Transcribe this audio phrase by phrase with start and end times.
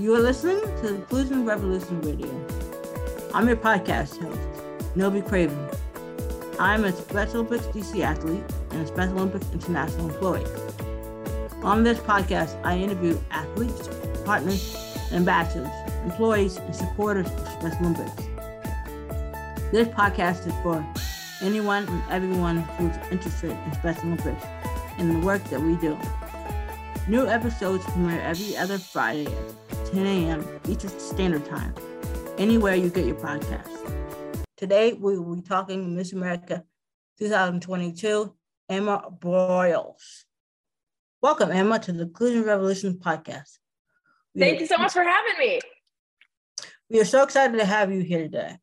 [0.00, 2.26] You are listening to the Inclusion Revolution Radio.
[3.34, 4.40] I'm your podcast host,
[4.96, 5.68] Nobi Craven.
[6.58, 10.46] I'm a Special Olympics DC athlete and a Special Olympics International employee.
[11.62, 13.90] On this podcast, I interview athletes,
[14.24, 14.74] partners,
[15.12, 15.68] ambassadors,
[16.04, 18.22] employees, and supporters of Special Olympics.
[19.70, 20.82] This podcast is for
[21.42, 24.46] anyone and everyone who's interested in Special Olympics
[24.96, 25.98] and the work that we do.
[27.06, 29.28] New episodes premiere every other Friday
[29.92, 30.46] 10 a.m.
[30.68, 31.74] Eastern Standard Time,
[32.38, 33.68] anywhere you get your podcast.
[34.56, 36.62] Today, we will be talking Miss America
[37.18, 38.32] 2022,
[38.68, 40.26] Emma Broyles.
[41.20, 43.58] Welcome, Emma, to the Inclusion Revolution podcast.
[44.32, 45.60] We Thank are, you so much for having me.
[46.88, 48.58] We are so excited to have you here today.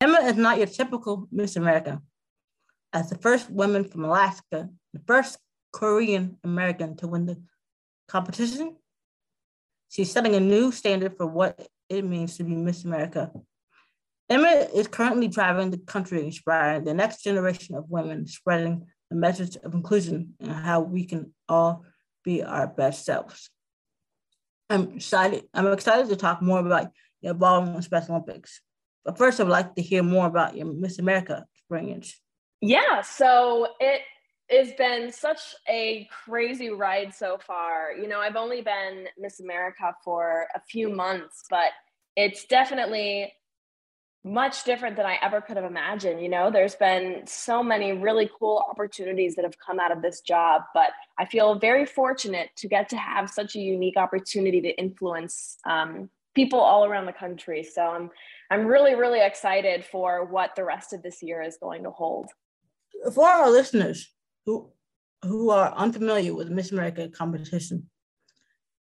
[0.00, 2.00] Emma is not your typical Miss America.
[2.92, 5.38] As the first woman from Alaska, the first
[5.72, 7.42] Korean American to win the
[8.06, 8.76] competition,
[9.92, 13.30] she's setting a new standard for what it means to be Miss America.
[14.28, 19.56] Emma is currently driving the country, inspiring the next generation of women, spreading the message
[19.56, 21.84] of inclusion and how we can all
[22.24, 23.50] be our best selves.
[24.70, 25.44] I'm excited.
[25.52, 28.62] I'm excited to talk more about your involvement in Special Olympics.
[29.04, 32.18] But first, I'd like to hear more about your Miss America experience.
[32.62, 34.00] Yeah, so it
[34.52, 37.92] has been such a crazy ride so far.
[37.92, 41.72] You know, I've only been Miss America for a few months, but
[42.16, 43.32] it's definitely
[44.24, 46.22] much different than I ever could have imagined.
[46.22, 50.20] You know, there's been so many really cool opportunities that have come out of this
[50.20, 54.78] job, but I feel very fortunate to get to have such a unique opportunity to
[54.78, 57.64] influence um, people all around the country.
[57.64, 58.10] So I'm
[58.50, 62.28] I'm really really excited for what the rest of this year is going to hold.
[63.14, 64.08] For our listeners
[64.46, 64.72] who
[65.22, 67.88] who are unfamiliar with Miss America competition,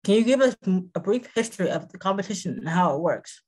[0.04, 0.56] can you give us
[0.96, 3.42] a brief history of the competition and how it works?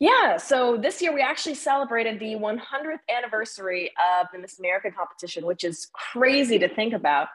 [0.00, 5.46] Yeah, so this year we actually celebrated the 100th anniversary of the Miss America competition,
[5.46, 7.28] which is crazy to think about.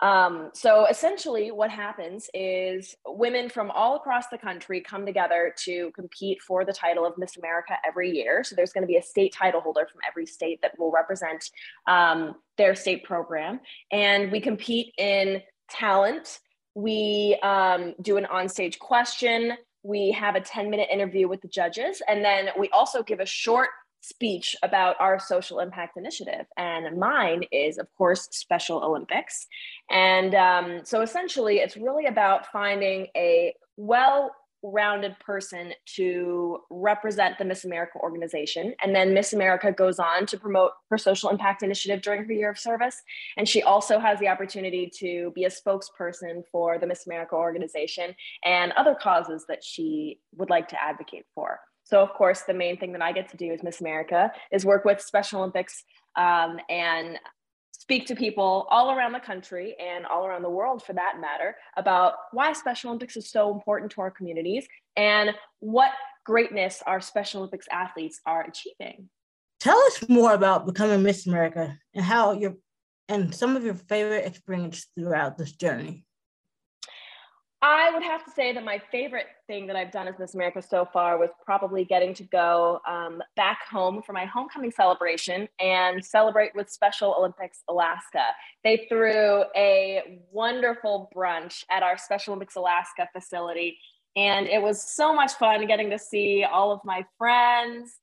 [0.00, 5.90] Um, so essentially, what happens is women from all across the country come together to
[5.92, 8.42] compete for the title of Miss America every year.
[8.42, 11.44] So there's going to be a state title holder from every state that will represent
[11.86, 13.60] um, their state program,
[13.92, 16.40] and we compete in talent.
[16.74, 19.52] We um, do an onstage question.
[19.82, 23.26] We have a 10 minute interview with the judges, and then we also give a
[23.26, 23.68] short
[24.00, 26.46] speech about our social impact initiative.
[26.56, 29.46] And mine is, of course, Special Olympics.
[29.90, 37.44] And um, so essentially, it's really about finding a well rounded person to represent the
[37.44, 38.74] Miss America organization.
[38.82, 42.50] And then Miss America goes on to promote her social impact initiative during her year
[42.50, 43.00] of service.
[43.36, 48.14] And she also has the opportunity to be a spokesperson for the Miss America organization
[48.44, 51.60] and other causes that she would like to advocate for.
[51.90, 54.64] So, of course, the main thing that I get to do as Miss America is
[54.64, 55.82] work with Special Olympics
[56.16, 57.18] um, and
[57.72, 61.56] speak to people all around the country and all around the world for that matter
[61.76, 65.90] about why Special Olympics is so important to our communities and what
[66.24, 69.08] greatness our Special Olympics athletes are achieving.
[69.58, 72.54] Tell us more about becoming Miss America and how your
[73.08, 76.04] and some of your favorite experiences throughout this journey.
[77.62, 80.62] I would have to say that my favorite thing that I've done as Miss America
[80.62, 86.02] so far was probably getting to go um, back home for my homecoming celebration and
[86.02, 88.24] celebrate with Special Olympics Alaska.
[88.64, 93.76] They threw a wonderful brunch at our Special Olympics Alaska facility,
[94.16, 97.98] and it was so much fun getting to see all of my friends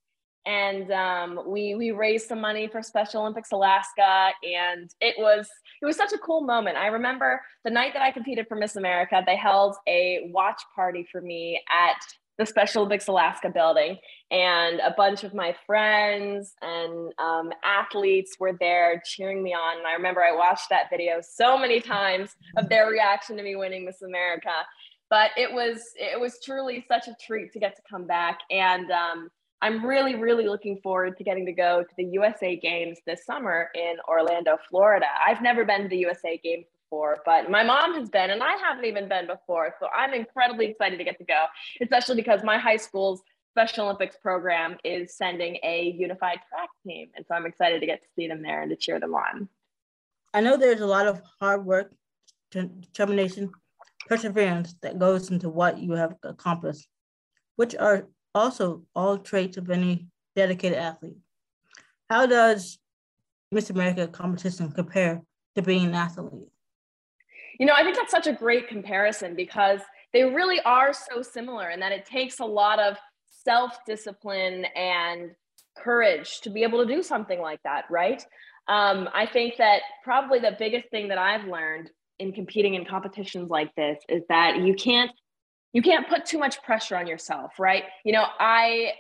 [0.47, 5.47] and um, we we raised some money for Special Olympics Alaska, and it was
[5.81, 6.78] it was such a cool moment.
[6.78, 11.06] I remember the night that I competed for Miss America, they held a watch party
[11.12, 12.02] for me at
[12.38, 13.97] the Special Olympics Alaska building,
[14.31, 19.80] and a bunch of my friends and um, athletes were there cheering me on.
[19.80, 23.57] And I remember I watched that video so many times of their reaction to me
[23.57, 24.53] winning Miss America.
[25.09, 28.89] But it was it was truly such a treat to get to come back and.
[28.92, 29.30] Um,
[29.62, 33.69] I'm really, really looking forward to getting to go to the USA Games this summer
[33.74, 35.07] in Orlando, Florida.
[35.25, 38.56] I've never been to the USA Games before, but my mom has been, and I
[38.57, 39.74] haven't even been before.
[39.80, 41.45] So I'm incredibly excited to get to go,
[41.81, 43.21] especially because my high school's
[43.57, 47.07] Special Olympics program is sending a unified track team.
[47.15, 49.50] And so I'm excited to get to see them there and to cheer them on.
[50.31, 51.92] I know there's a lot of hard work,
[52.51, 53.51] determination,
[54.06, 56.88] perseverance that goes into what you have accomplished.
[57.56, 58.07] Which are
[58.38, 61.18] also all traits of any dedicated athlete.
[62.10, 62.80] How does
[63.51, 65.22] Miss America competition compare
[65.56, 66.50] to being an athlete?
[67.60, 69.81] You know, I think that's such a great comparison because
[70.13, 72.98] they really are so similar in that it takes a lot of
[73.44, 75.31] self discipline and
[75.78, 78.24] courage to be able to do something like that, right?
[78.68, 83.50] Um, I think that probably the biggest thing that I've learned in competing in competitions
[83.50, 85.12] like this is that you can't
[85.77, 87.83] you can't put too much pressure on yourself, right?
[88.03, 88.94] You know, I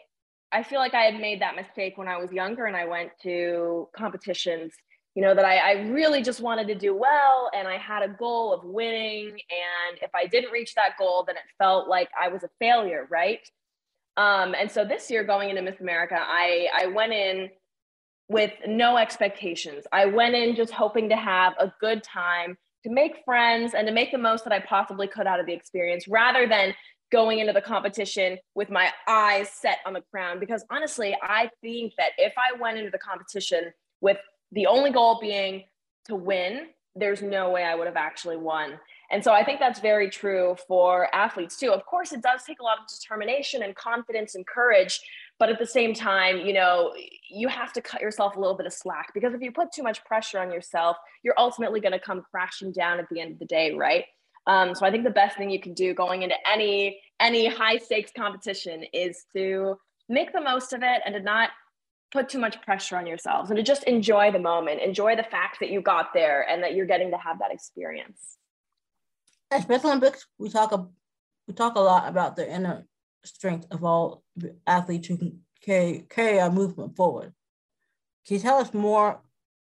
[0.51, 3.09] I feel like I had made that mistake when I was younger and I went
[3.23, 4.75] to competitions,
[5.15, 8.07] you know, that I, I really just wanted to do well and I had a
[8.07, 9.29] goal of winning.
[9.29, 13.07] And if I didn't reach that goal, then it felt like I was a failure,
[13.09, 13.41] right?
[14.15, 17.49] Um, and so this year going into Miss America, I, I went in
[18.29, 19.85] with no expectations.
[19.91, 22.55] I went in just hoping to have a good time,
[22.87, 25.53] to make friends, and to make the most that I possibly could out of the
[25.53, 26.73] experience rather than
[27.11, 30.39] going into the competition with my eyes set on the crown.
[30.39, 34.17] Because honestly, I think that if I went into the competition with
[34.53, 35.63] the only goal being
[36.07, 38.79] to win, there's no way I would have actually won.
[39.11, 41.71] And so I think that's very true for athletes too.
[41.71, 44.99] Of course, it does take a lot of determination and confidence and courage,
[45.39, 46.93] but at the same time, you know,
[47.29, 49.83] you have to cut yourself a little bit of slack because if you put too
[49.83, 53.39] much pressure on yourself, you're ultimately going to come crashing down at the end of
[53.39, 54.05] the day, right?
[54.47, 57.77] Um, so I think the best thing you can do going into any any high
[57.77, 61.49] stakes competition is to make the most of it and to not
[62.11, 65.59] put too much pressure on yourselves and to just enjoy the moment, enjoy the fact
[65.59, 68.37] that you got there and that you're getting to have that experience.
[69.51, 70.87] At Special Olympics, we talk a,
[71.47, 72.85] we talk a lot about the inner
[73.23, 74.23] strength of all
[74.65, 75.39] athletes who can
[76.09, 77.33] carry our movement forward.
[78.25, 79.21] Can you tell us more?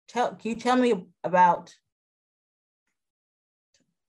[0.09, 1.75] Tell can you tell me about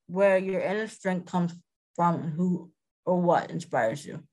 [0.07, 1.53] where your inner strength comes
[1.95, 2.71] from and who
[3.05, 4.23] or what inspires you?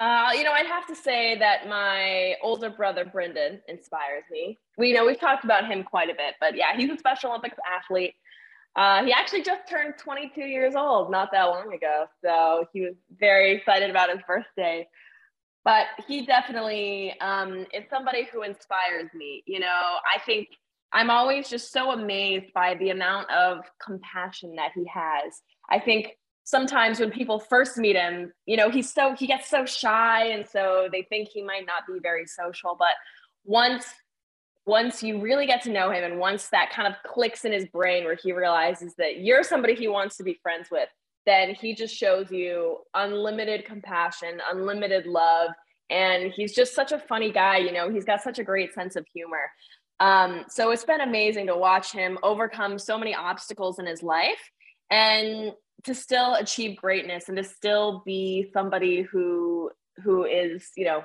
[0.00, 4.58] Uh, you know, I'd have to say that my older brother Brendan inspires me.
[4.78, 7.30] We you know we've talked about him quite a bit, but yeah, he's a Special
[7.30, 8.14] Olympics athlete.
[8.76, 12.94] Uh, he actually just turned 22 years old not that long ago, so he was
[13.18, 14.86] very excited about his birthday.
[15.64, 19.42] But he definitely um, is somebody who inspires me.
[19.46, 20.48] You know, I think
[20.92, 25.42] I'm always just so amazed by the amount of compassion that he has.
[25.68, 29.64] I think sometimes when people first meet him, you know, he's so he gets so
[29.66, 32.94] shy and so they think he might not be very social, but
[33.44, 33.86] once
[34.70, 37.66] once you really get to know him and once that kind of clicks in his
[37.66, 40.88] brain where he realizes that you're somebody he wants to be friends with,
[41.26, 45.50] then he just shows you unlimited compassion, unlimited love,
[45.90, 48.94] and he's just such a funny guy, you know, he's got such a great sense
[48.94, 49.50] of humor.
[49.98, 54.50] Um, so it's been amazing to watch him overcome so many obstacles in his life
[54.88, 55.52] and
[55.82, 59.70] to still achieve greatness and to still be somebody who
[60.04, 61.02] who is you know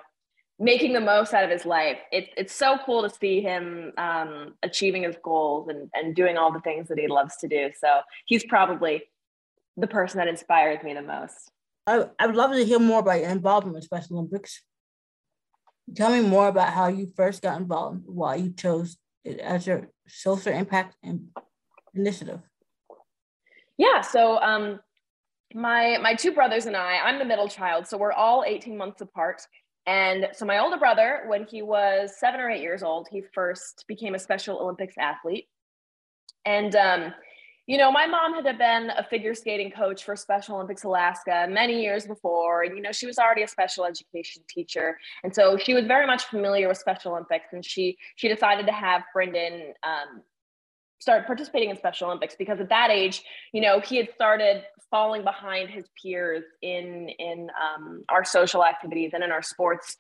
[0.58, 4.54] making the most out of his life it's it's so cool to see him um,
[4.64, 8.00] achieving his goals and and doing all the things that he loves to do so
[8.26, 9.04] he's probably
[9.78, 11.52] the person that inspires me the most
[11.88, 14.62] i, I would love to hear more about your involvement with special olympics
[15.94, 19.90] Tell me more about how you first got involved, why you chose it as your
[20.08, 21.28] social impact and
[21.94, 22.40] initiative.
[23.78, 24.80] Yeah, so um,
[25.54, 29.02] my my two brothers and I, I'm the middle child, so we're all 18 months
[29.02, 29.44] apart.
[29.88, 33.86] And so my older brother, when he was seven or eight years old, he first
[33.88, 35.48] became a Special Olympics athlete.
[36.46, 37.14] And um,
[37.68, 41.82] you know, my mom had been a figure skating coach for Special Olympics Alaska many
[41.82, 42.62] years before.
[42.62, 45.00] And, you know, she was already a special education teacher.
[45.24, 47.54] And so she was very much familiar with Special Olympics.
[47.54, 50.22] And she she decided to have Brendan um,
[51.06, 53.22] start participating in Special Olympics because at that age,
[53.54, 59.12] you know, he had started falling behind his peers in in um, our social activities
[59.14, 59.98] and in our sports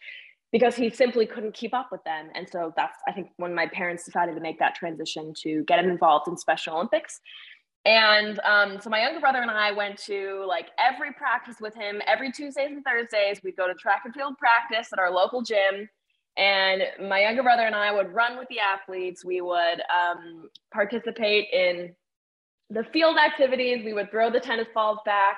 [0.51, 2.29] because he simply couldn't keep up with them.
[2.33, 5.77] And so that's I think when my parents decided to make that transition to get
[5.77, 7.19] him involved in Special Olympics.
[7.85, 12.01] And um, so my younger brother and I went to like every practice with him
[12.07, 13.41] every Tuesdays and Thursdays.
[13.43, 15.87] We'd go to track and field practice at our local gym.
[16.37, 19.23] And my younger brother and I would run with the athletes.
[19.23, 21.95] We would um, participate in
[22.69, 23.85] the field activities.
[23.85, 25.37] We would throw the tennis balls back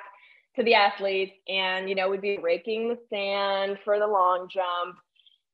[0.56, 1.34] to the athletes.
[1.48, 4.96] And, you know, we'd be raking the sand for the long jump.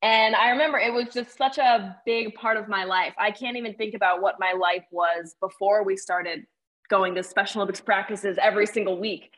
[0.02, 3.14] And I remember it was just such a big part of my life.
[3.18, 6.46] I can't even think about what my life was before we started
[6.90, 9.30] going to Special Olympics practices every single week.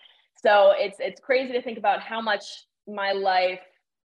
[0.43, 2.43] So it's it's crazy to think about how much
[2.89, 3.61] my life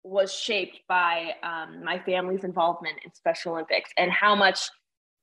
[0.02, 4.70] was shaped by um, my family's involvement in Special Olympics and how much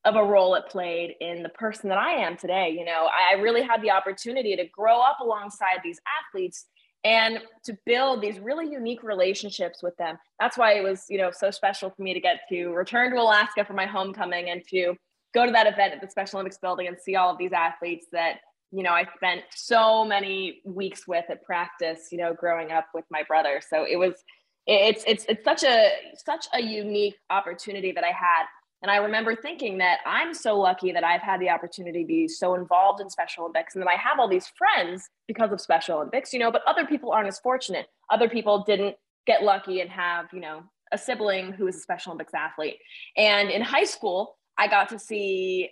[0.05, 2.69] of a role it played in the person that I am today.
[2.69, 6.65] You know, I really had the opportunity to grow up alongside these athletes
[7.03, 10.17] and to build these really unique relationships with them.
[10.39, 13.21] That's why it was, you know, so special for me to get to return to
[13.21, 14.95] Alaska for my homecoming and to
[15.33, 18.07] go to that event at the Special Olympics building and see all of these athletes
[18.11, 18.37] that
[18.71, 23.05] you know, I spent so many weeks with at practice, you know, growing up with
[23.09, 23.61] my brother.
[23.67, 24.13] So it was,
[24.67, 25.89] it's, it's, it's such a,
[26.25, 28.45] such a unique opportunity that I had.
[28.81, 32.27] And I remember thinking that I'm so lucky that I've had the opportunity to be
[32.27, 35.97] so involved in Special Olympics and that I have all these friends because of Special
[35.97, 37.87] Olympics, you know, but other people aren't as fortunate.
[38.11, 38.95] Other people didn't
[39.25, 42.77] get lucky and have, you know, a sibling who is a Special Olympics athlete.
[43.15, 45.71] And in high school, I got to see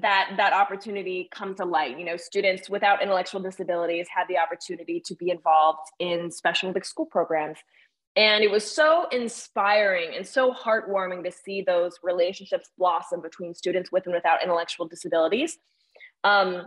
[0.00, 5.02] that that opportunity come to light you know students without intellectual disabilities had the opportunity
[5.04, 7.58] to be involved in special olympic school programs
[8.16, 13.90] and it was so inspiring and so heartwarming to see those relationships blossom between students
[13.90, 15.58] with and without intellectual disabilities.
[16.24, 16.66] Um,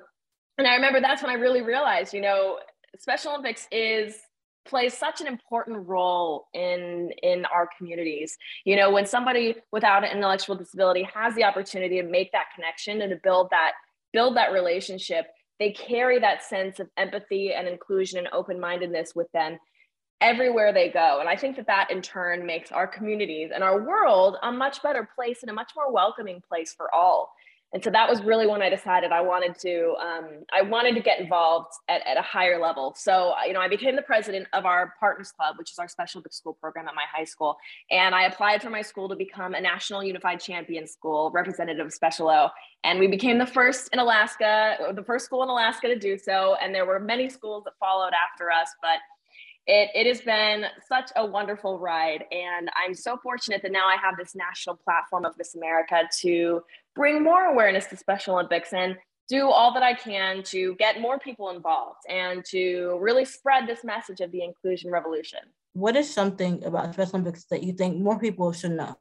[0.57, 2.59] and i remember that's when i really realized you know
[2.97, 4.21] special olympics is
[4.65, 8.37] plays such an important role in in our communities.
[8.65, 13.01] You know when somebody without an intellectual disability has the opportunity to make that connection
[13.01, 13.73] and to build that
[14.11, 19.57] build that relationship they carry that sense of empathy and inclusion and open-mindedness with them
[20.25, 21.19] everywhere they go.
[21.19, 24.81] And i think that that in turn makes our communities and our world a much
[24.81, 27.31] better place and a much more welcoming place for all.
[27.73, 30.27] And so that was really when i decided i wanted to um,
[30.57, 32.95] i wanted to get involved at, at a higher level.
[32.97, 36.23] So you know i became the president of our partners club which is our special
[36.31, 37.57] school program at my high school.
[37.91, 41.93] And i applied for my school to become a national unified champion school representative of
[41.93, 42.49] special o.
[42.83, 46.55] And we became the first in alaska the first school in alaska to do so.
[46.61, 48.99] And there were many schools that followed after us but
[49.67, 52.25] it, it has been such a wonderful ride.
[52.31, 56.61] And I'm so fortunate that now I have this national platform of Miss America to
[56.95, 58.95] bring more awareness to Special Olympics and
[59.27, 63.83] do all that I can to get more people involved and to really spread this
[63.83, 65.39] message of the inclusion revolution.
[65.73, 68.95] What is something about Special Olympics that you think more people should know?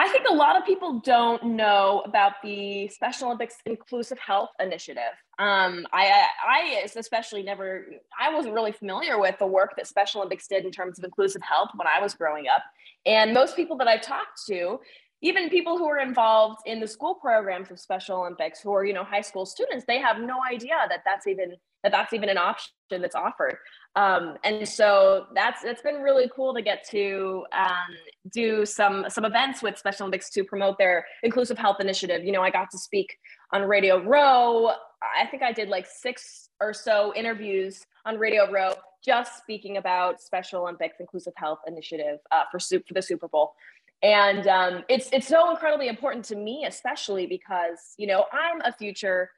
[0.00, 5.02] I think a lot of people don't know about the Special Olympics Inclusive Health Initiative.
[5.40, 7.84] Um, I, I especially never,
[8.18, 11.42] I wasn't really familiar with the work that Special Olympics did in terms of inclusive
[11.42, 12.62] health when I was growing up.
[13.06, 14.78] And most people that I've talked to,
[15.20, 18.92] even people who are involved in the school programs of Special Olympics, who are you
[18.92, 22.38] know high school students, they have no idea that that's even that that's even an
[22.38, 23.56] option that's offered.
[23.96, 27.94] Um, and so that's that's been really cool to get to um,
[28.32, 32.24] do some some events with Special Olympics to promote their inclusive health initiative.
[32.24, 33.16] You know, I got to speak
[33.52, 34.70] on Radio Row.
[35.02, 40.20] I think I did like six or so interviews on Radio Row, just speaking about
[40.20, 43.52] Special Olympics inclusive health initiative uh, for for the Super Bowl.
[44.02, 48.72] And um, it's it's so incredibly important to me, especially because you know I'm a
[48.72, 49.30] future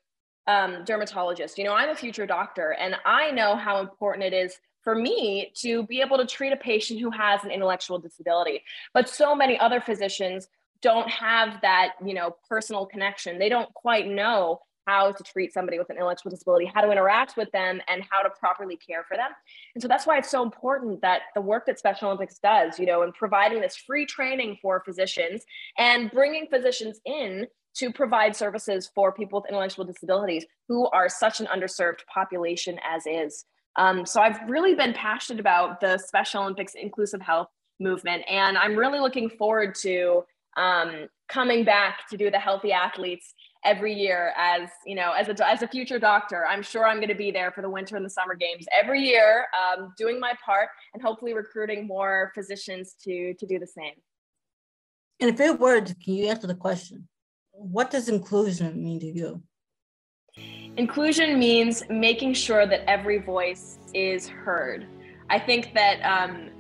[0.46, 1.58] um, dermatologist.
[1.58, 5.52] You know, I'm a future doctor, and I know how important it is for me
[5.56, 8.62] to be able to treat a patient who has an intellectual disability.
[8.94, 10.48] But so many other physicians
[10.82, 13.38] don't have that, you know, personal connection.
[13.38, 17.36] They don't quite know how to treat somebody with an intellectual disability, how to interact
[17.36, 19.30] with them, and how to properly care for them.
[19.74, 22.86] And so that's why it's so important that the work that Special Olympics does, you
[22.86, 25.44] know, in providing this free training for physicians
[25.78, 27.46] and bringing physicians in
[27.76, 33.04] to provide services for people with intellectual disabilities who are such an underserved population as
[33.06, 33.44] is.
[33.76, 38.74] Um, so I've really been passionate about the Special Olympics inclusive health movement, and I'm
[38.76, 40.24] really looking forward to
[40.56, 45.46] um, coming back to do the healthy athletes every year as you know as a
[45.46, 48.04] as a future doctor i'm sure i'm going to be there for the winter and
[48.04, 53.34] the summer games every year um, doing my part and hopefully recruiting more physicians to
[53.34, 53.92] to do the same
[55.18, 57.06] in a few words can you answer the question
[57.60, 59.42] what does inclusion mean to you?
[60.76, 64.86] Inclusion means making sure that every voice is heard.
[65.28, 66.50] I think that um,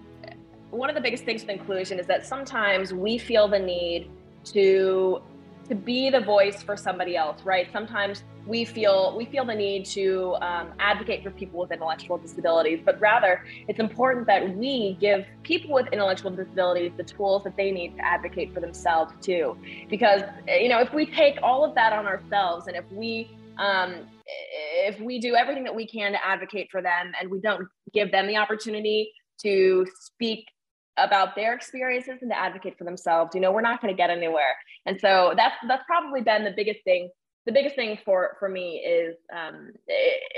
[0.70, 4.10] one of the biggest things with inclusion is that sometimes we feel the need
[4.44, 5.22] to
[5.70, 7.68] to be the voice for somebody else, right?
[7.72, 12.80] Sometimes we feel we feel the need to um, advocate for people with intellectual disabilities,
[12.84, 17.70] but rather it's important that we give people with intellectual disabilities the tools that they
[17.70, 19.56] need to advocate for themselves too.
[19.88, 24.08] Because you know, if we take all of that on ourselves, and if we um,
[24.26, 28.10] if we do everything that we can to advocate for them, and we don't give
[28.10, 29.12] them the opportunity
[29.42, 30.46] to speak
[30.96, 34.10] about their experiences and to advocate for themselves, you know, we're not going to get
[34.10, 34.56] anywhere.
[34.86, 37.10] And so that's that's probably been the biggest thing
[37.46, 39.72] the biggest thing for for me is um,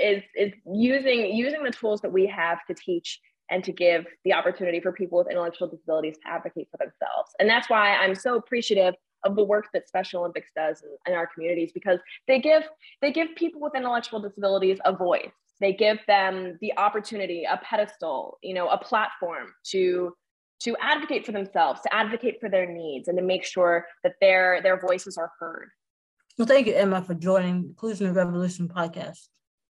[0.01, 3.19] is is using using the tools that we have to teach
[3.49, 7.31] and to give the opportunity for people with intellectual disabilities to advocate for themselves.
[7.39, 8.95] And that's why I'm so appreciative
[9.25, 12.63] of the work that Special Olympics does in, in our communities because they give
[13.01, 15.31] they give people with intellectual disabilities a voice.
[15.59, 20.13] They give them the opportunity, a pedestal, you know, a platform to
[20.63, 24.61] to advocate for themselves, to advocate for their needs, and to make sure that their
[24.61, 25.69] their voices are heard.
[26.37, 29.27] Well, thank you, Emma, for joining the Inclusion Revolution podcast.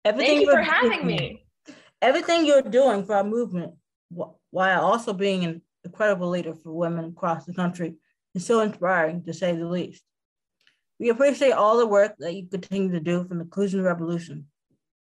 [0.03, 1.45] Everything thank you for having me.
[2.01, 3.73] Everything you're doing for our movement,
[4.09, 7.95] while also being an incredible leader for women across the country,
[8.35, 10.03] is so inspiring to say the least.
[10.99, 14.47] We appreciate all the work that you continue to do for the Inclusion Revolution.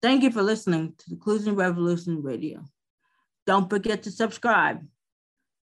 [0.02, 2.64] Thank you for listening to the Inclusion Revolution Radio.
[3.46, 4.84] Don't forget to subscribe.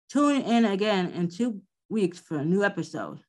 [0.09, 3.19] Tune in again in two weeks for a new episode.